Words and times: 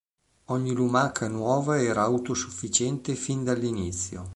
Ogni 0.45 0.73
lumaca 0.73 1.27
nuova 1.27 1.79
era 1.79 2.01
autosufficiente 2.01 3.13
fin 3.13 3.43
dall'inizio. 3.43 4.25